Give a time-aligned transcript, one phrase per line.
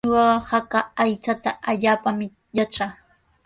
[0.07, 2.25] Ñuqaqa haka aychata allaapaami
[2.57, 2.93] yatraa.